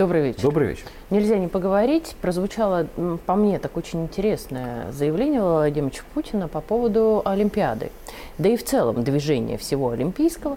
Добрый 0.00 0.22
вечер. 0.22 0.40
Добрый 0.40 0.68
вечер. 0.68 0.84
Нельзя 1.10 1.36
не 1.36 1.46
поговорить. 1.46 2.16
Прозвучало, 2.22 2.86
по 3.26 3.34
мне, 3.34 3.58
так 3.58 3.76
очень 3.76 4.04
интересное 4.04 4.90
заявление 4.92 5.42
Владимира 5.42 5.92
Путина 6.14 6.48
по 6.48 6.62
поводу 6.62 7.20
Олимпиады. 7.26 7.92
Да 8.38 8.48
и 8.48 8.56
в 8.56 8.64
целом 8.64 9.04
движения 9.04 9.58
всего 9.58 9.90
олимпийского. 9.90 10.56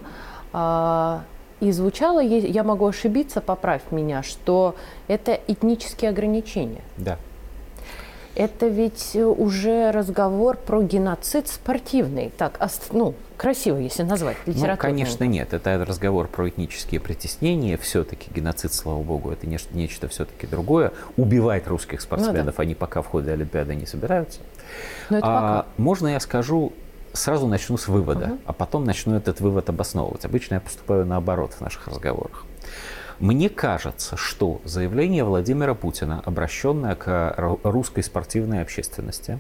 А, 0.54 1.24
и 1.60 1.74
звучало, 1.74 2.22
я 2.22 2.64
могу 2.64 2.88
ошибиться, 2.88 3.42
поправь 3.42 3.82
меня, 3.92 4.24
что 4.24 4.76
это 5.10 5.38
этнические 5.46 6.12
ограничения. 6.12 6.82
Да 6.96 7.18
это 8.36 8.68
ведь 8.68 9.16
уже 9.16 9.92
разговор 9.92 10.58
про 10.58 10.82
геноцид 10.82 11.48
спортивный. 11.48 12.32
Так, 12.38 12.60
ну, 12.92 13.14
красиво, 13.44 13.78
если 13.78 14.04
назвать, 14.04 14.38
литературный. 14.46 14.72
Ну, 14.72 14.78
конечно, 14.78 15.24
нет. 15.26 15.54
Это 15.54 15.84
разговор 15.86 16.30
про 16.30 16.48
этнические 16.48 17.02
притеснения. 17.02 17.76
Все-таки 17.78 18.32
геноцид, 18.34 18.74
слава 18.74 19.04
богу, 19.04 19.32
это 19.32 19.46
нечто, 19.48 19.76
нечто 19.76 20.08
все-таки 20.08 20.48
другое. 20.48 20.94
Убивать 21.18 21.68
русских 21.68 22.00
спортсменов 22.00 22.46
ну, 22.46 22.52
да. 22.58 22.64
они 22.64 22.74
пока 22.74 23.02
в 23.02 23.08
ходе 23.08 23.32
Олимпиады 23.32 23.76
не 23.76 23.86
собираются. 23.86 24.40
Но 25.10 25.18
это 25.18 25.28
а, 25.28 25.58
пока. 25.58 25.70
Можно 25.76 26.08
я 26.08 26.22
скажу, 26.22 26.72
сразу 27.12 27.46
начну 27.48 27.76
с 27.76 27.90
вывода, 27.90 28.28
угу. 28.28 28.40
а 28.46 28.54
потом 28.54 28.86
начну 28.86 29.18
этот 29.18 29.42
вывод 29.42 29.68
обосновывать. 29.68 30.24
Обычно 30.24 30.56
я 30.56 30.60
поступаю 30.62 31.06
наоборот 31.06 31.52
в 31.52 31.60
наших 31.60 31.90
разговорах. 31.90 32.46
Мне 33.20 33.50
кажется, 33.50 34.16
что 34.16 34.62
заявление 34.64 35.26
Владимира 35.26 35.74
Путина, 35.74 36.22
обращенное 36.26 36.96
к 36.96 37.36
русской 37.64 38.04
спортивной 38.04 38.62
общественности, 38.62 39.38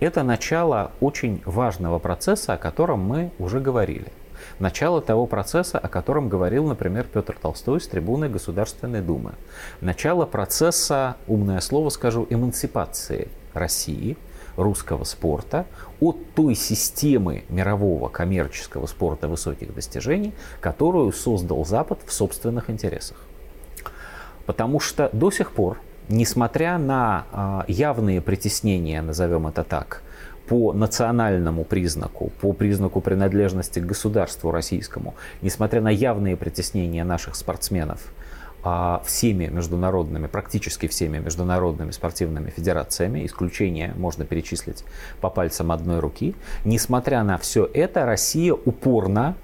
это 0.00 0.22
начало 0.22 0.92
очень 1.00 1.42
важного 1.44 1.98
процесса, 1.98 2.54
о 2.54 2.58
котором 2.58 3.00
мы 3.00 3.30
уже 3.38 3.60
говорили. 3.60 4.12
Начало 4.58 5.00
того 5.00 5.26
процесса, 5.26 5.78
о 5.78 5.88
котором 5.88 6.28
говорил, 6.28 6.66
например, 6.66 7.06
Петр 7.12 7.36
Толстой 7.40 7.80
с 7.80 7.88
трибуны 7.88 8.28
Государственной 8.28 9.00
Думы. 9.00 9.32
Начало 9.80 10.26
процесса, 10.26 11.16
умное 11.26 11.60
слово 11.60 11.90
скажу, 11.90 12.26
эмансипации 12.30 13.28
России– 13.54 14.16
русского 14.56 15.04
спорта 15.04 15.66
от 16.00 16.16
той 16.34 16.54
системы 16.54 17.44
мирового 17.48 18.08
коммерческого 18.08 18.86
спорта 18.86 19.28
высоких 19.28 19.74
достижений, 19.74 20.32
которую 20.60 21.12
создал 21.12 21.64
Запад 21.64 22.00
в 22.04 22.12
собственных 22.12 22.70
интересах. 22.70 23.18
Потому 24.46 24.80
что 24.80 25.10
до 25.12 25.30
сих 25.30 25.52
пор, 25.52 25.78
несмотря 26.08 26.78
на 26.78 27.26
а, 27.32 27.64
явные 27.68 28.20
притеснения, 28.20 29.02
назовем 29.02 29.46
это 29.46 29.64
так, 29.64 30.02
по 30.48 30.72
национальному 30.72 31.64
признаку, 31.64 32.30
по 32.40 32.52
признаку 32.52 33.00
принадлежности 33.00 33.80
к 33.80 33.86
государству 33.86 34.50
российскому, 34.50 35.14
несмотря 35.42 35.80
на 35.80 35.88
явные 35.88 36.36
притеснения 36.36 37.04
наших 37.04 37.34
спортсменов 37.34 38.12
а, 38.62 39.02
всеми 39.04 39.46
международными, 39.46 40.26
практически 40.26 40.86
всеми 40.86 41.18
международными 41.18 41.90
спортивными 41.90 42.50
федерациями, 42.50 43.26
исключение 43.26 43.92
можно 43.96 44.24
перечислить 44.24 44.84
по 45.20 45.30
пальцам 45.30 45.72
одной 45.72 46.00
руки. 46.00 46.34
Несмотря 46.64 47.22
на 47.22 47.38
все 47.38 47.68
это, 47.72 48.06
Россия 48.06 48.52
упорно 48.52 49.36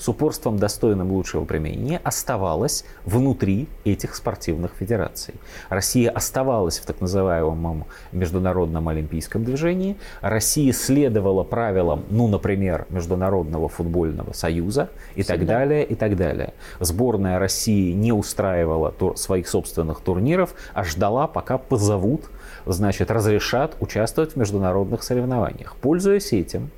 с 0.00 0.08
упорством, 0.08 0.58
достойным 0.58 1.12
лучшего 1.12 1.44
применения, 1.44 2.00
оставалась 2.02 2.84
внутри 3.04 3.68
этих 3.84 4.14
спортивных 4.16 4.72
федераций. 4.78 5.34
Россия 5.68 6.10
оставалась 6.10 6.78
в 6.78 6.86
так 6.86 7.00
называемом 7.02 7.84
международном 8.10 8.88
олимпийском 8.88 9.44
движении. 9.44 9.96
Россия 10.22 10.72
следовала 10.72 11.44
правилам, 11.44 12.04
ну, 12.08 12.28
например, 12.28 12.86
Международного 12.88 13.68
футбольного 13.68 14.32
союза 14.32 14.88
и 15.14 15.22
Всегда. 15.22 15.34
так 15.34 15.46
далее, 15.46 15.84
и 15.84 15.94
так 15.94 16.16
далее. 16.16 16.54
Сборная 16.80 17.38
России 17.38 17.92
не 17.92 18.12
устраивала 18.12 18.90
тур, 18.92 19.18
своих 19.18 19.48
собственных 19.48 20.00
турниров, 20.00 20.54
а 20.72 20.84
ждала, 20.84 21.26
пока 21.26 21.58
позовут, 21.58 22.30
значит, 22.64 23.10
разрешат 23.10 23.76
участвовать 23.80 24.32
в 24.32 24.36
международных 24.36 25.02
соревнованиях. 25.02 25.76
Пользуясь 25.76 26.32
этим, 26.32 26.70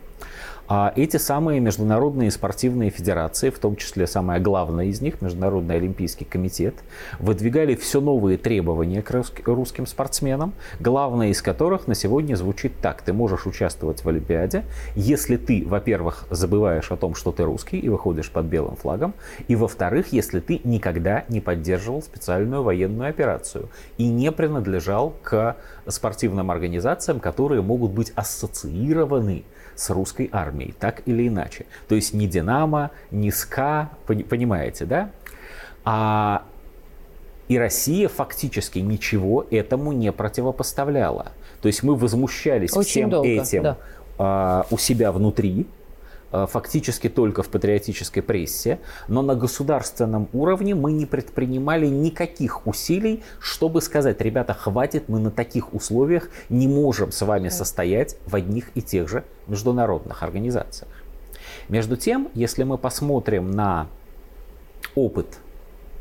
эти 0.94 1.16
самые 1.16 1.60
международные 1.60 2.30
спортивные 2.30 2.90
федерации, 2.90 3.50
в 3.50 3.58
том 3.58 3.76
числе 3.76 4.06
самая 4.06 4.40
главная 4.40 4.86
из 4.86 5.00
них, 5.00 5.20
Международный 5.20 5.76
олимпийский 5.76 6.24
комитет, 6.24 6.74
выдвигали 7.18 7.74
все 7.74 8.00
новые 8.00 8.38
требования 8.38 9.02
к 9.02 9.12
русским 9.46 9.86
спортсменам, 9.86 10.54
главное 10.78 11.28
из 11.28 11.42
которых 11.42 11.86
на 11.86 11.94
сегодня 11.94 12.36
звучит 12.36 12.72
так. 12.80 13.02
Ты 13.02 13.12
можешь 13.12 13.46
участвовать 13.46 14.04
в 14.04 14.08
Олимпиаде, 14.08 14.64
если 14.94 15.36
ты, 15.36 15.64
во-первых, 15.66 16.26
забываешь 16.30 16.90
о 16.90 16.96
том, 16.96 17.14
что 17.14 17.32
ты 17.32 17.44
русский 17.44 17.78
и 17.78 17.88
выходишь 17.88 18.30
под 18.30 18.46
белым 18.46 18.76
флагом, 18.76 19.14
и, 19.48 19.56
во-вторых, 19.56 20.12
если 20.12 20.40
ты 20.40 20.60
никогда 20.64 21.24
не 21.28 21.40
поддерживал 21.40 22.02
специальную 22.02 22.62
военную 22.62 23.10
операцию 23.10 23.68
и 23.98 24.08
не 24.08 24.30
принадлежал 24.30 25.14
к 25.22 25.56
спортивным 25.86 26.50
организациям, 26.50 27.18
которые 27.20 27.62
могут 27.62 27.90
быть 27.90 28.12
ассоциированы 28.14 29.44
с 29.74 29.90
русской 29.90 30.28
армией, 30.32 30.74
так 30.78 31.02
или 31.06 31.28
иначе. 31.28 31.66
То 31.88 31.94
есть 31.94 32.14
ни 32.14 32.26
Динамо, 32.26 32.90
ни 33.10 33.30
СКА, 33.30 33.90
понимаете, 34.06 34.84
да? 34.84 35.10
А 35.84 36.44
и 37.48 37.58
Россия 37.58 38.08
фактически 38.08 38.78
ничего 38.78 39.46
этому 39.50 39.92
не 39.92 40.10
противопоставляла. 40.12 41.32
То 41.60 41.66
есть 41.66 41.82
мы 41.82 41.94
возмущались 41.96 42.74
Очень 42.74 42.90
всем 42.90 43.10
долго, 43.10 43.28
этим 43.28 43.62
да. 43.62 43.78
а, 44.18 44.66
у 44.70 44.78
себя 44.78 45.12
внутри, 45.12 45.66
фактически 46.32 47.08
только 47.08 47.42
в 47.42 47.48
патриотической 47.48 48.22
прессе, 48.22 48.80
но 49.08 49.22
на 49.22 49.34
государственном 49.34 50.28
уровне 50.32 50.74
мы 50.74 50.92
не 50.92 51.06
предпринимали 51.06 51.86
никаких 51.86 52.66
усилий, 52.66 53.22
чтобы 53.38 53.82
сказать, 53.82 54.20
ребята, 54.20 54.54
хватит, 54.54 55.08
мы 55.08 55.18
на 55.18 55.30
таких 55.30 55.74
условиях 55.74 56.30
не 56.48 56.68
можем 56.68 57.12
с 57.12 57.24
вами 57.24 57.48
состоять 57.48 58.16
в 58.26 58.34
одних 58.34 58.70
и 58.74 58.82
тех 58.82 59.08
же 59.08 59.24
международных 59.46 60.22
организациях. 60.22 60.90
Между 61.68 61.96
тем, 61.96 62.28
если 62.34 62.64
мы 62.64 62.78
посмотрим 62.78 63.50
на 63.50 63.88
опыт 64.94 65.38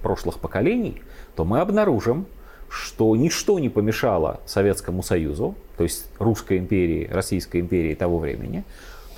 прошлых 0.02 0.40
поколений, 0.40 1.02
то 1.36 1.46
мы 1.46 1.60
обнаружим, 1.60 2.26
что 2.70 3.16
ничто 3.16 3.60
не 3.60 3.70
помешало 3.70 4.40
Советскому 4.46 5.04
Союзу, 5.04 5.56
то 5.78 5.84
есть 5.84 6.06
Русской 6.20 6.58
империи, 6.58 7.10
Российской 7.12 7.60
империи 7.60 7.96
того 7.96 8.18
времени, 8.18 8.64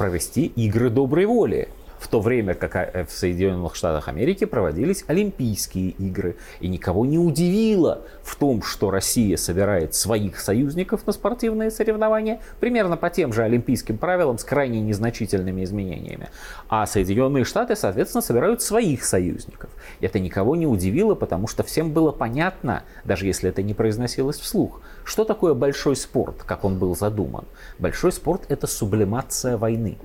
провести 0.03 0.47
игры 0.47 0.89
доброй 0.89 1.25
воли 1.25 1.69
в 1.97 2.09
то 2.09 2.19
время 2.19 2.55
как 2.55 2.75
э, 2.75 3.05
в 3.05 3.11
Соединенных 3.11 3.73
Штатах 3.73 4.09
Америки 4.09 4.43
проводились 4.43 5.05
Олимпийские 5.07 5.91
игры. 5.91 6.35
И 6.59 6.67
никого 6.67 7.05
не 7.05 7.17
удивило 7.17 8.01
в 8.21 8.35
том, 8.35 8.61
что 8.61 8.91
Россия 8.91 9.37
собирает 9.37 9.95
своих 9.95 10.41
союзников 10.41 11.07
на 11.07 11.13
спортивные 11.13 11.71
соревнования 11.71 12.41
примерно 12.59 12.97
по 12.97 13.09
тем 13.09 13.31
же 13.31 13.43
олимпийским 13.43 13.97
правилам 13.97 14.37
с 14.37 14.43
крайне 14.43 14.81
незначительными 14.81 15.63
изменениями. 15.63 16.27
А 16.67 16.85
Соединенные 16.85 17.45
Штаты, 17.45 17.77
соответственно, 17.77 18.21
собирают 18.21 18.61
своих 18.61 19.05
союзников. 19.05 19.62
Это 20.01 20.19
никого 20.19 20.55
не 20.55 20.67
удивило, 20.67 21.15
потому 21.15 21.47
что 21.47 21.63
всем 21.63 21.91
было 21.91 22.11
понятно, 22.11 22.83
даже 23.03 23.25
если 23.25 23.49
это 23.49 23.61
не 23.63 23.73
произносилось 23.73 24.39
вслух, 24.39 24.81
что 25.03 25.23
такое 25.25 25.53
большой 25.53 25.95
спорт, 25.95 26.43
как 26.43 26.65
он 26.65 26.79
был 26.79 26.95
задуман. 26.95 27.45
Большой 27.79 28.11
спорт– 28.11 28.43
это 28.49 28.67
сублимация 28.67 29.57
войны 29.57 29.97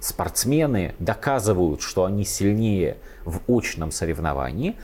спортсмены 0.00 0.94
доказывают, 0.98 1.82
что 1.82 2.04
они 2.04 2.24
сильнее 2.24 2.96
в 3.24 3.40
очном 3.48 3.92
соревновании, 3.92 4.76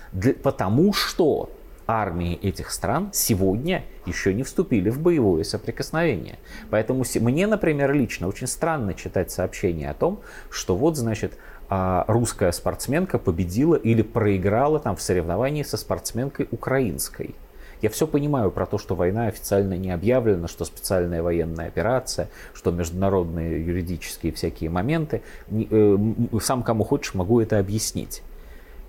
потому 0.43 0.93
что 0.93 1.51
армии 1.87 2.35
этих 2.43 2.71
стран 2.71 3.11
сегодня 3.13 3.85
еще 4.07 4.35
не 4.35 4.43
вступили 4.43 4.91
в 4.91 5.01
боевое 5.01 5.45
соприкосновение. 5.45 6.39
Поэтому 6.71 7.05
мне, 7.21 7.47
например, 7.47 7.93
лично 7.93 8.29
очень 8.29 8.47
странно 8.47 8.95
читать 8.95 9.31
сообщение 9.31 9.91
о 9.91 9.95
том, 9.95 10.21
что 10.51 10.77
вот, 10.77 10.97
значит, 10.97 11.39
а, 11.69 12.05
русская 12.09 12.53
спортсменка 12.53 13.19
победила 13.19 13.75
или 13.75 14.03
проиграла 14.03 14.79
там 14.79 14.97
в 14.97 15.03
соревновании 15.03 15.63
со 15.63 15.77
спортсменкой 15.77 16.49
украинской. 16.51 17.35
Я 17.83 17.91
все 17.91 18.07
понимаю 18.07 18.51
про 18.51 18.67
то, 18.67 18.79
что 18.79 18.95
война 18.95 19.27
официально 19.27 19.75
не 19.75 19.91
объявлена, 19.91 20.49
что 20.49 20.65
специальная 20.65 21.23
военная 21.23 21.67
операция, 21.67 22.29
что 22.55 22.71
международные 22.71 23.65
юридические 23.65 24.33
всякие 24.33 24.71
моменты. 24.71 25.23
Э, 25.51 25.99
сам 26.41 26.63
кому 26.63 26.85
хочешь 26.85 27.15
могу 27.15 27.41
это 27.41 27.59
объяснить. 27.59 28.23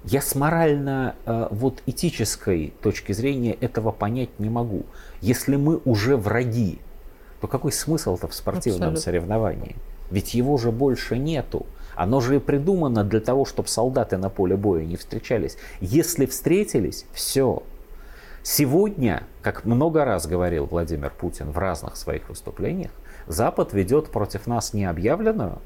Я 0.10 0.22
с 0.22 0.36
морально, 0.36 1.16
э, 1.26 1.48
вот 1.52 1.84
этической 1.86 2.74
точки 2.82 3.12
зрения 3.12 3.52
этого 3.52 3.92
понять 3.92 4.30
не 4.40 4.50
могу. 4.50 4.86
Если 5.20 5.58
мы 5.58 5.82
уже 5.84 6.16
враги, 6.16 6.80
то 7.42 7.48
какой 7.48 7.74
смысл-то 7.74 8.30
в 8.30 8.34
спортивном 8.34 8.94
Абсолютно. 8.94 9.02
соревновании? 9.02 9.76
Ведь 10.10 10.34
его 10.34 10.58
же 10.58 10.72
больше 10.72 11.18
нету. 11.18 11.66
Оно 11.94 12.22
же 12.22 12.38
и 12.38 12.40
придумано 12.40 13.04
для 13.04 13.20
того, 13.20 13.44
чтобы 13.44 13.68
солдаты 13.68 14.16
на 14.18 14.30
поле 14.30 14.56
боя 14.56 14.86
не 14.86 14.96
встречались. 14.96 15.58
Если 15.82 16.26
встретились, 16.26 17.06
все, 17.12 17.64
Сегодня, 18.44 19.24
как 19.42 19.66
много 19.66 20.06
раз 20.06 20.26
говорил 20.26 20.68
Владимир 20.68 21.12
Путин 21.12 21.52
в 21.52 21.58
разных 21.58 21.98
своих 21.98 22.30
выступлениях, 22.30 22.92
Запад 23.28 23.74
ведет 23.74 24.10
против 24.10 24.48
нас 24.48 24.74
не 24.74 24.86
объявленную, 24.86 25.60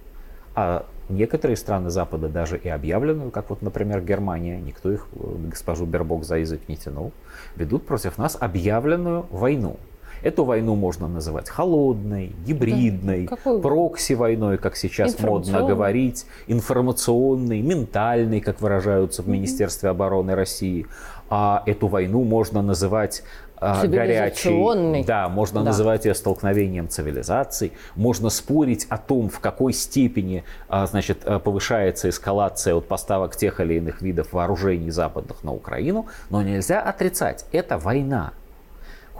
а 0.56 0.86
некоторые 1.10 1.58
страны 1.58 1.90
Запада 1.90 2.30
даже 2.30 2.58
и 2.58 2.70
объявленную, 2.70 3.32
как 3.32 3.50
вот, 3.50 3.62
например, 3.62 4.02
Германия, 4.02 4.60
никто 4.60 4.92
их, 4.92 5.08
госпожу 5.14 5.86
Бербок, 5.86 6.24
за 6.24 6.38
язык 6.38 6.62
не 6.68 6.78
тянул, 6.78 7.12
ведут 7.56 7.86
против 7.86 8.18
нас 8.18 8.38
объявленную 8.40 9.26
войну. 9.30 9.78
Эту 10.24 10.44
войну 10.44 10.76
можно 10.76 11.08
называть 11.08 11.50
холодной, 11.50 12.36
гибридной, 12.46 13.28
да. 13.28 13.60
прокси-войной, 13.60 14.60
как 14.60 14.76
сейчас 14.76 15.20
модно 15.20 15.64
говорить, 15.64 16.28
информационной, 16.46 17.62
ментальной, 17.62 18.40
как 18.40 18.62
выражаются 18.62 19.24
в 19.24 19.28
Министерстве 19.28 19.90
обороны 19.90 20.36
России. 20.36 20.86
А 21.30 21.64
эту 21.66 21.88
войну 21.88 22.24
можно 22.24 22.62
называть 22.62 23.24
горячей. 23.62 25.04
Да, 25.04 25.30
можно 25.30 25.60
да. 25.60 25.68
называть 25.68 26.06
ее 26.06 26.16
столкновением 26.16 26.90
цивилизаций. 26.90 27.72
Можно 27.96 28.30
спорить 28.30 28.88
о 28.90 28.98
том, 28.98 29.30
в 29.30 29.40
какой 29.40 29.74
степени 29.74 30.44
а, 30.68 30.88
значит, 30.88 31.20
а, 31.26 31.40
повышается 31.40 32.10
эскалация 32.10 32.74
от 32.74 32.88
поставок 32.88 33.36
тех 33.36 33.60
или 33.60 33.76
иных 33.76 34.02
видов 34.02 34.34
вооружений 34.34 34.90
западных 34.90 35.44
на 35.44 35.54
Украину. 35.54 36.08
Но 36.30 36.42
нельзя 36.42 36.82
отрицать, 36.82 37.46
это 37.52 37.78
война 37.78 38.34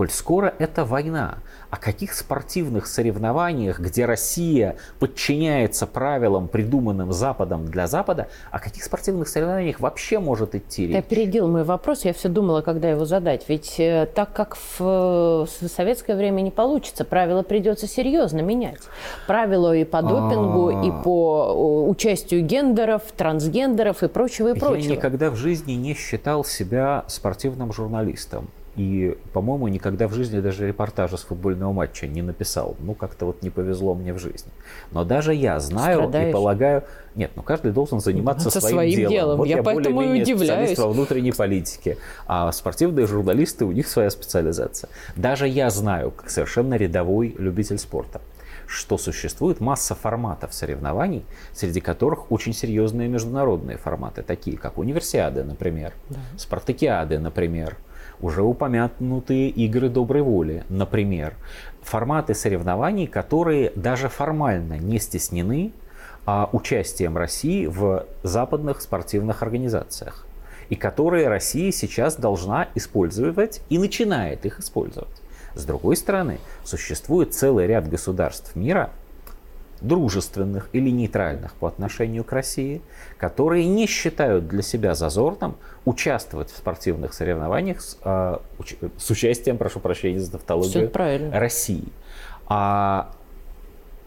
коль 0.02 0.10
скоро 0.10 0.56
это 0.58 0.84
война. 0.84 1.36
О 1.70 1.78
каких 1.78 2.16
спортивных 2.16 2.88
соревнованиях, 2.88 3.80
где 3.80 4.06
Россия 4.06 4.78
подчиняется 4.98 5.86
правилам, 5.86 6.48
придуманным 6.48 7.14
Западом 7.14 7.66
для 7.66 7.86
Запада, 7.86 8.28
о 8.50 8.58
каких 8.58 8.84
спортивных 8.84 9.28
соревнованиях 9.28 9.80
вообще 9.80 10.18
может 10.18 10.56
идти 10.56 10.88
речь? 10.88 10.94
Ты 10.94 10.98
опередил 10.98 11.48
мой 11.48 11.64
вопрос, 11.64 12.04
я 12.04 12.14
все 12.14 12.30
думала, 12.30 12.62
когда 12.62 12.90
его 12.90 13.06
задать. 13.06 13.48
Ведь 13.48 13.76
э, 13.80 14.08
так 14.16 14.34
как 14.34 14.58
в, 14.80 15.48
советское 15.48 16.16
время 16.16 16.42
не 16.42 16.52
получится, 16.52 17.06
правила 17.06 17.44
придется 17.44 17.86
серьезно 17.86 18.40
менять. 18.40 18.82
Правила 19.28 19.76
и 19.76 19.84
по 19.84 20.02
допингу, 20.02 20.72
и 20.84 20.90
а. 20.90 21.04
по 21.04 21.86
участию 21.88 22.42
гендеров, 22.42 23.04
трансгендеров 23.16 24.02
и 24.02 24.08
прочего, 24.08 24.56
и 24.56 24.60
прочего. 24.60 24.90
Я 24.90 24.96
никогда 24.96 25.30
в 25.30 25.36
жизни 25.36 25.74
не 25.74 25.94
считал 25.94 26.44
себя 26.44 27.06
спортивным 27.08 27.72
журналистом. 27.72 28.50
И, 28.78 29.18
по-моему, 29.34 29.68
никогда 29.68 30.08
в 30.08 30.14
жизни 30.14 30.40
даже 30.40 30.68
репортажа 30.68 31.18
с 31.18 31.24
футбольного 31.24 31.74
матча 31.74 32.08
не 32.08 32.22
написал. 32.22 32.78
Ну, 32.80 32.94
как-то 32.94 33.26
вот 33.26 33.44
не 33.44 33.50
повезло 33.50 33.94
мне 33.96 34.14
в 34.14 34.20
жизни. 34.20 34.52
Но 34.92 35.04
даже 35.04 35.34
я 35.34 35.60
знаю 35.60 36.00
Страдаешь. 36.00 36.30
и 36.30 36.32
полагаю... 36.32 36.84
Нет, 37.16 37.32
ну 37.36 37.44
каждый 37.44 37.74
должен 37.74 38.00
заниматься 38.00 38.48
Это 38.48 38.62
своим, 38.62 38.76
своим 38.76 38.96
делом. 38.96 39.12
делом. 39.12 39.38
Вот 39.38 39.48
я, 39.48 39.58
я 39.58 39.64
поэтому 39.64 40.02
и 40.02 40.22
удивляюсь. 40.22 40.78
во 40.78 40.88
внутренней 40.88 41.34
политике. 41.34 41.98
А 42.28 42.50
спортивные 42.54 43.08
журналисты, 43.08 43.66
у 43.66 43.74
них 43.74 43.88
своя 43.88 44.10
специализация. 44.10 44.90
Даже 45.18 45.50
я 45.50 45.70
знаю, 45.70 46.12
как 46.12 46.30
совершенно 46.30 46.76
рядовой 46.76 47.36
любитель 47.38 47.78
спорта, 47.78 48.22
что 48.68 48.98
существует 48.98 49.60
масса 49.60 49.96
форматов 49.96 50.54
соревнований, 50.54 51.26
среди 51.54 51.82
которых 51.82 52.32
очень 52.32 52.54
серьезные 52.54 53.10
международные 53.10 53.76
форматы, 53.76 54.22
такие 54.22 54.58
как 54.58 54.78
универсиады, 54.78 55.44
например, 55.44 55.92
да. 56.10 56.20
спартакиады, 56.38 57.20
например, 57.20 57.76
уже 58.22 58.42
упомянутые 58.42 59.50
игры 59.50 59.90
доброй 59.90 60.22
воли, 60.22 60.64
например, 60.70 61.36
форматы 61.82 62.34
соревнований, 62.34 63.08
которые 63.08 63.72
даже 63.76 64.10
формально 64.10 64.78
не 64.78 65.00
стеснены 65.00 65.72
а, 66.26 66.50
участием 66.52 67.18
России 67.18 67.66
в 67.66 68.06
западных 68.24 68.82
спортивных 68.82 69.42
организациях 69.42 70.26
и 70.70 70.76
которые 70.76 71.28
Россия 71.28 71.72
сейчас 71.72 72.16
должна 72.16 72.70
использовать 72.76 73.62
и 73.70 73.78
начинает 73.78 74.46
их 74.46 74.60
использовать. 74.60 75.22
С 75.54 75.66
другой 75.66 75.98
стороны, 75.98 76.40
существует 76.64 77.34
целый 77.34 77.68
ряд 77.68 77.90
государств 77.90 78.56
мира, 78.56 78.92
дружественных 79.82 80.70
или 80.74 80.90
нейтральных 80.90 81.54
по 81.54 81.68
отношению 81.68 82.24
к 82.24 82.32
России, 82.32 82.82
которые 83.18 83.66
не 83.66 83.88
считают 83.88 84.48
для 84.48 84.62
себя 84.62 84.96
зазорным 84.96 85.56
участвовать 85.86 86.52
в 86.52 86.58
спортивных 86.58 87.14
соревнованиях 87.14 87.82
с, 87.82 87.98
э, 88.04 88.38
с 88.98 89.10
участием, 89.10 89.58
прошу 89.58 89.80
прощения 89.80 90.20
за 90.20 90.32
тавтологию, 90.32 90.90
России. 91.34 91.88
А 92.48 93.12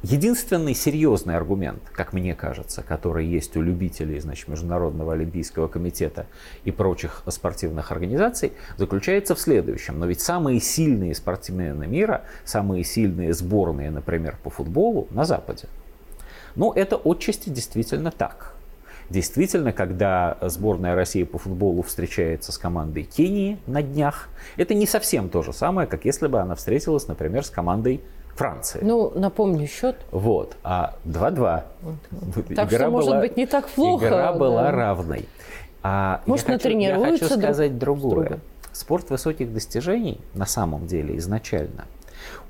Единственный 0.04 0.74
серьезный 0.74 1.34
аргумент, 1.34 1.80
как 1.90 2.12
мне 2.12 2.34
кажется, 2.34 2.82
который 2.82 3.26
есть 3.26 3.56
у 3.56 3.62
любителей 3.62 4.20
значит, 4.20 4.48
Международного 4.48 5.14
Олимпийского 5.14 5.66
комитета 5.66 6.26
и 6.64 6.70
прочих 6.70 7.22
спортивных 7.26 7.90
организаций, 7.90 8.52
заключается 8.76 9.34
в 9.34 9.40
следующем. 9.40 9.98
Но 9.98 10.04
ведь 10.04 10.20
самые 10.20 10.60
сильные 10.60 11.14
спортсмены 11.14 11.86
мира, 11.86 12.24
самые 12.44 12.84
сильные 12.84 13.32
сборные, 13.32 13.90
например, 13.90 14.36
по 14.42 14.50
футболу 14.50 15.08
на 15.10 15.24
Западе. 15.24 15.68
Ну, 16.54 16.70
это 16.74 17.00
отчасти 17.02 17.48
действительно 17.48 18.10
так. 18.10 18.56
Действительно, 19.08 19.72
когда 19.72 20.36
сборная 20.42 20.94
России 20.94 21.22
по 21.22 21.38
футболу 21.38 21.80
встречается 21.80 22.52
с 22.52 22.58
командой 22.58 23.04
Кении 23.04 23.56
на 23.66 23.80
днях, 23.80 24.28
это 24.58 24.74
не 24.74 24.86
совсем 24.86 25.30
то 25.30 25.42
же 25.42 25.54
самое, 25.54 25.88
как 25.88 26.04
если 26.04 26.26
бы 26.26 26.40
она 26.40 26.54
встретилась, 26.56 27.08
например, 27.08 27.42
с 27.42 27.48
командой 27.48 28.02
Франции. 28.34 28.80
Ну, 28.82 29.12
напомню 29.14 29.66
счет. 29.66 29.96
Вот, 30.10 30.56
а 30.62 30.96
2-2. 31.04 31.62
Так 32.54 32.68
игра 32.68 32.78
что, 32.78 32.78
была, 32.78 32.90
может 32.90 33.20
быть, 33.20 33.36
не 33.36 33.46
так 33.46 33.68
плохо. 33.68 34.06
Игра 34.06 34.32
да. 34.32 34.38
была 34.38 34.70
равной. 34.70 35.28
А 35.82 36.22
может, 36.26 36.48
я 36.48 36.58
хочу, 36.58 36.78
я 36.78 36.98
хочу 36.98 37.26
сказать 37.26 37.78
другое. 37.78 38.14
Друга. 38.14 38.40
Спорт 38.72 39.10
высоких 39.10 39.52
достижений 39.52 40.20
на 40.34 40.46
самом 40.46 40.86
деле 40.86 41.16
изначально, 41.18 41.84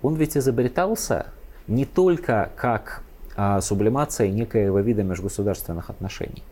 он 0.03 0.15
ведь 0.15 0.37
изобретался 0.37 1.27
не 1.67 1.85
только 1.85 2.51
как 2.57 3.03
а, 3.37 3.61
сублимация 3.61 4.31
некоего 4.31 4.81
вида 4.81 5.03
межгосударственных 5.03 5.91
отношений. 5.91 6.43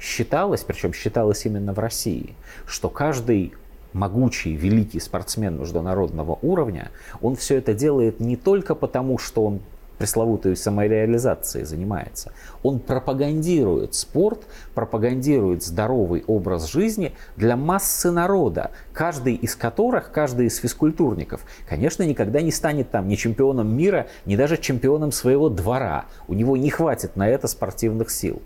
Считалось, 0.00 0.62
причем 0.62 0.92
считалось 0.92 1.44
именно 1.44 1.72
в 1.72 1.78
России, 1.78 2.34
что 2.66 2.88
каждый 2.88 3.52
могучий, 3.92 4.54
великий 4.54 5.00
спортсмен 5.00 5.58
международного 5.58 6.38
уровня, 6.42 6.90
он 7.20 7.36
все 7.36 7.56
это 7.56 7.74
делает 7.74 8.20
не 8.20 8.36
только 8.36 8.74
потому, 8.74 9.18
что 9.18 9.44
он 9.44 9.60
пресловутой 9.98 10.56
самореализацией 10.56 11.64
занимается. 11.64 12.32
Он 12.62 12.78
пропагандирует 12.78 13.94
спорт, 13.94 14.46
пропагандирует 14.74 15.62
здоровый 15.62 16.24
образ 16.26 16.70
жизни 16.70 17.14
для 17.36 17.56
массы 17.56 18.10
народа, 18.10 18.70
каждый 18.92 19.34
из 19.34 19.56
которых, 19.56 20.12
каждый 20.12 20.46
из 20.46 20.56
физкультурников, 20.58 21.40
конечно, 21.68 22.04
никогда 22.04 22.40
не 22.40 22.52
станет 22.52 22.90
там 22.90 23.08
ни 23.08 23.16
чемпионом 23.16 23.76
мира, 23.76 24.06
ни 24.24 24.36
даже 24.36 24.56
чемпионом 24.56 25.12
своего 25.12 25.48
двора. 25.48 26.06
У 26.28 26.34
него 26.34 26.56
не 26.56 26.70
хватит 26.70 27.16
на 27.16 27.28
это 27.28 27.48
спортивных 27.48 28.10
сил. 28.10 28.40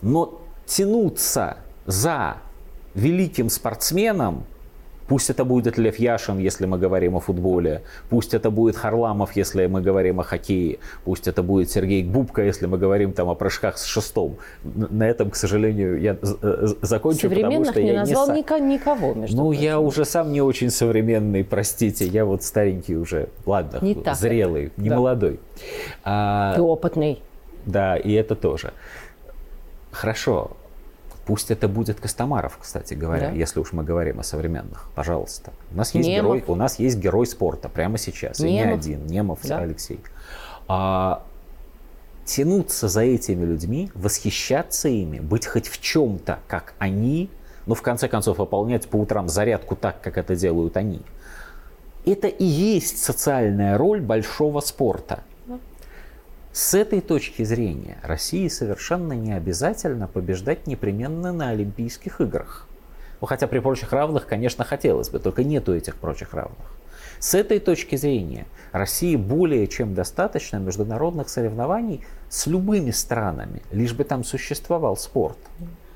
Но 0.00 0.40
тянуться 0.66 1.58
за 1.86 2.36
великим 2.94 3.50
спортсменом, 3.50 4.44
Пусть 5.12 5.30
это 5.30 5.44
будет 5.44 5.78
Лев 5.78 5.98
Яшин, 5.98 6.38
если 6.38 6.64
мы 6.64 6.78
говорим 6.78 7.16
о 7.16 7.20
футболе. 7.20 7.82
Пусть 8.08 8.32
это 8.32 8.50
будет 8.50 8.76
Харламов, 8.76 9.36
если 9.36 9.66
мы 9.66 9.82
говорим 9.82 10.20
о 10.20 10.22
хоккее. 10.22 10.78
Пусть 11.04 11.28
это 11.28 11.42
будет 11.42 11.70
Сергей 11.70 12.02
Бубка, 12.02 12.42
если 12.42 12.64
мы 12.64 12.78
говорим 12.78 13.12
там 13.12 13.28
о 13.28 13.34
прыжках 13.34 13.76
с 13.76 13.84
шестом. 13.84 14.38
На 14.64 15.06
этом, 15.06 15.30
к 15.30 15.36
сожалению, 15.36 16.00
я 16.00 16.16
э, 16.22 16.66
закончу, 16.80 17.28
потому 17.28 17.64
что 17.64 17.82
не 17.82 17.88
я 17.88 18.00
назвал 18.00 18.32
не 18.32 18.42
никого, 18.60 19.12
между 19.12 19.36
Ну, 19.36 19.42
прочим. 19.48 19.62
я 19.62 19.80
уже 19.80 20.04
сам 20.06 20.32
не 20.32 20.40
очень 20.40 20.70
современный, 20.70 21.44
простите. 21.44 22.06
Я 22.06 22.24
вот 22.24 22.42
старенький 22.42 22.96
уже, 22.96 23.28
ладно, 23.44 23.80
не 23.82 23.96
зрелый, 24.14 24.68
так. 24.68 24.78
не 24.78 24.88
да. 24.88 24.96
молодой. 24.96 25.40
А, 26.04 26.54
Ты 26.54 26.62
опытный. 26.62 27.22
Да, 27.66 27.96
и 27.96 28.12
это 28.12 28.34
тоже. 28.34 28.72
Хорошо, 29.90 30.52
Пусть 31.24 31.52
это 31.52 31.68
будет 31.68 32.00
Костомаров, 32.00 32.58
кстати 32.60 32.94
говоря, 32.94 33.30
да. 33.30 33.36
если 33.36 33.60
уж 33.60 33.72
мы 33.72 33.84
говорим 33.84 34.18
о 34.18 34.24
современных. 34.24 34.88
Пожалуйста. 34.94 35.52
У 35.72 35.76
нас 35.76 35.94
есть 35.94 36.08
Немов. 36.08 36.36
герой, 36.36 36.44
у 36.48 36.56
нас 36.56 36.78
есть 36.80 36.98
герой 36.98 37.26
спорта 37.26 37.68
прямо 37.68 37.96
сейчас. 37.96 38.40
Немов. 38.40 38.50
И 38.50 38.54
не 38.54 38.72
один. 38.72 39.06
Немов 39.06 39.38
да. 39.44 39.58
Алексей. 39.58 40.00
А, 40.66 41.22
тянуться 42.24 42.88
за 42.88 43.02
этими 43.02 43.44
людьми, 43.44 43.90
восхищаться 43.94 44.88
ими, 44.88 45.20
быть 45.20 45.46
хоть 45.46 45.68
в 45.68 45.80
чем-то, 45.80 46.40
как 46.48 46.74
они, 46.78 47.30
ну, 47.66 47.74
в 47.74 47.82
конце 47.82 48.08
концов, 48.08 48.38
выполнять 48.38 48.88
по 48.88 48.96
утрам 48.96 49.28
зарядку 49.28 49.76
так, 49.76 50.00
как 50.00 50.18
это 50.18 50.34
делают 50.34 50.76
они. 50.76 51.02
Это 52.04 52.26
и 52.26 52.44
есть 52.44 53.02
социальная 53.02 53.78
роль 53.78 54.00
большого 54.00 54.60
спорта. 54.60 55.22
С 56.52 56.74
этой 56.74 57.00
точки 57.00 57.44
зрения 57.44 57.96
России 58.02 58.46
совершенно 58.48 59.14
не 59.14 59.32
обязательно 59.32 60.06
побеждать 60.06 60.66
непременно 60.66 61.32
на 61.32 61.48
Олимпийских 61.48 62.20
играх. 62.20 62.68
Ну, 63.22 63.26
хотя 63.26 63.46
при 63.46 63.60
прочих 63.60 63.92
равных, 63.92 64.26
конечно, 64.26 64.62
хотелось 64.62 65.08
бы, 65.08 65.18
только 65.18 65.44
нету 65.44 65.74
этих 65.74 65.96
прочих 65.96 66.34
равных. 66.34 66.76
С 67.18 67.34
этой 67.34 67.58
точки 67.58 67.96
зрения 67.96 68.46
России 68.72 69.16
более 69.16 69.66
чем 69.66 69.94
достаточно 69.94 70.58
международных 70.58 71.30
соревнований 71.30 72.04
с 72.28 72.46
любыми 72.46 72.90
странами, 72.90 73.62
лишь 73.70 73.94
бы 73.94 74.04
там 74.04 74.22
существовал 74.22 74.98
спорт. 74.98 75.38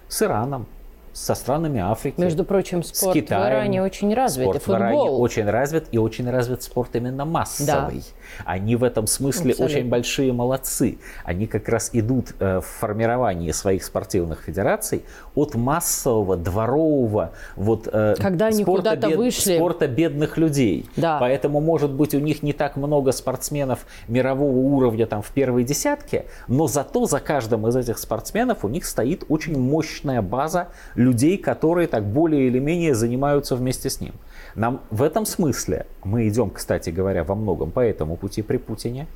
С 0.08 0.22
Ираном, 0.22 0.66
со 1.12 1.34
странами 1.34 1.80
Африки. 1.80 2.18
Между 2.18 2.44
прочим, 2.44 2.82
спорт 2.82 3.12
с 3.12 3.20
Китаем. 3.20 3.42
в 3.42 3.46
Иране 3.46 3.82
очень 3.82 4.14
развит. 4.14 4.44
Спорт 4.44 4.62
и 4.62 4.64
футбол. 4.64 4.76
в 4.76 4.80
Иране 4.80 5.00
очень 5.10 5.50
развит, 5.50 5.88
и 5.90 5.98
очень 5.98 6.30
развит 6.30 6.62
спорт 6.62 6.94
именно 6.94 7.24
массовый. 7.26 8.00
Да 8.00 8.15
Они 8.44 8.76
в 8.76 8.84
этом 8.84 9.06
смысле 9.06 9.52
Абсолютно. 9.52 9.64
очень 9.76 9.88
большие 9.88 10.32
молодцы. 10.32 10.98
Они 11.24 11.46
как 11.46 11.68
раз 11.68 11.90
идут 11.92 12.34
э, 12.38 12.60
в 12.60 12.66
формировании 12.66 13.50
своих 13.52 13.84
спортивных 13.84 14.42
федераций 14.42 15.02
от 15.34 15.54
массового, 15.54 16.36
дворового 16.36 17.32
вот, 17.56 17.88
э, 17.92 18.14
Когда 18.18 18.46
они 18.46 18.62
спорта, 18.62 18.96
бед, 18.96 19.16
вышли. 19.16 19.56
спорта 19.56 19.86
бедных 19.86 20.36
людей. 20.36 20.86
Да. 20.96 21.18
Поэтому, 21.18 21.60
может 21.60 21.90
быть, 21.90 22.14
у 22.14 22.18
них 22.18 22.42
не 22.42 22.52
так 22.52 22.76
много 22.76 23.12
спортсменов 23.12 23.86
мирового 24.08 24.56
уровня 24.56 25.06
там, 25.06 25.22
в 25.22 25.30
первой 25.30 25.64
десятке, 25.64 26.26
но 26.48 26.66
зато 26.66 27.06
за 27.06 27.20
каждым 27.20 27.66
из 27.68 27.76
этих 27.76 27.98
спортсменов 27.98 28.64
у 28.64 28.68
них 28.68 28.84
стоит 28.84 29.24
очень 29.28 29.58
мощная 29.58 30.22
база 30.22 30.68
людей, 30.94 31.38
которые 31.38 31.88
так 31.88 32.04
более 32.04 32.46
или 32.46 32.58
менее 32.58 32.94
занимаются 32.94 33.56
вместе 33.56 33.90
с 33.90 34.00
ним. 34.00 34.14
Нам 34.56 34.80
в 34.90 35.02
этом 35.02 35.26
смысле 35.26 35.86
мы 36.02 36.26
идем, 36.28 36.50
кстати 36.50 36.88
говоря, 36.88 37.24
во 37.24 37.34
многом 37.34 37.70
по 37.70 37.80
этому 37.80 38.16
пути 38.16 38.40
при 38.42 38.56
Путине. 38.56 39.06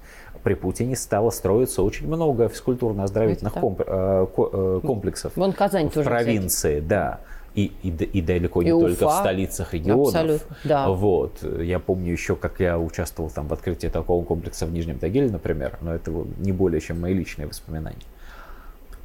При 0.43 0.55
Путине 0.55 0.97
стало 0.97 1.31
строиться 1.31 1.83
очень 1.83 2.07
много 2.07 2.49
физкультурно-оздоровительных 2.49 3.53
комп, 3.53 3.83
э, 3.87 4.27
э, 4.37 4.81
комплексов 4.85 5.33
Вон 5.37 5.53
Казань 5.53 5.89
в 5.89 5.93
тоже, 5.95 6.09
провинции, 6.09 6.77
кстати. 6.77 6.89
да. 6.89 7.21
И, 7.55 7.73
и, 7.83 7.89
и 7.89 8.23
далеко 8.23 8.63
не 8.63 8.69
и 8.69 8.73
только 8.73 9.07
Уфа. 9.07 9.17
в 9.17 9.19
столицах 9.19 9.75
регионов. 9.75 10.07
Абсолютно, 10.09 10.57
да. 10.63 10.89
Вот. 10.89 11.43
Я 11.43 11.81
помню 11.81 12.13
еще, 12.13 12.37
как 12.37 12.61
я 12.61 12.79
участвовал 12.79 13.29
там 13.29 13.49
в 13.49 13.53
открытии 13.53 13.89
такого 13.89 14.25
комплекса 14.25 14.67
в 14.67 14.73
Нижнем 14.73 14.99
Тагиле, 14.99 15.31
например, 15.31 15.77
но 15.81 15.93
это 15.93 16.13
не 16.39 16.53
более 16.53 16.81
чем 16.81 17.01
мои 17.01 17.13
личные 17.13 17.49
воспоминания. 17.49 17.99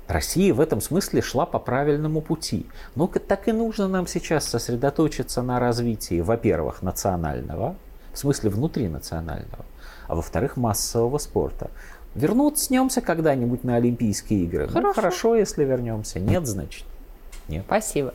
Россия 0.08 0.54
в 0.54 0.60
этом 0.60 0.82
смысле 0.82 1.22
шла 1.22 1.46
по 1.46 1.60
правильному 1.60 2.22
пути. 2.22 2.68
Но 2.96 3.08
так 3.08 3.48
и 3.48 3.52
нужно 3.52 3.88
нам 3.88 4.08
сейчас 4.08 4.46
сосредоточиться 4.46 5.42
на 5.42 5.60
развитии, 5.60 6.22
во-первых, 6.22 6.82
национального, 6.82 7.76
в 8.14 8.18
смысле 8.18 8.50
внутринационального, 8.50 9.66
а 10.08 10.16
во-вторых, 10.16 10.58
массового 10.58 11.18
спорта. 11.18 11.70
Вернуться 12.14 13.02
когда-нибудь 13.02 13.64
на 13.64 13.76
Олимпийские 13.76 14.44
игры. 14.44 14.68
Ну, 14.68 14.74
хорошо. 14.74 14.88
Ну, 14.88 14.94
хорошо, 14.94 15.36
если 15.36 15.66
вернемся. 15.66 16.20
Нет, 16.20 16.48
значит, 16.48 16.86
нет. 17.50 17.64
Спасибо. 17.66 18.14